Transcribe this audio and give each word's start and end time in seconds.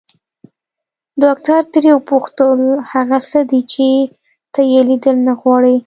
ډاکټر 1.23 1.61
ترې 1.73 1.91
وپوښتل 1.95 2.59
هغه 2.91 3.17
څه 3.29 3.39
دي 3.49 3.61
چې 3.71 3.87
ته 4.53 4.61
يې 4.71 4.81
ليدل 4.87 5.17
نه 5.27 5.33
غواړې. 5.39 5.75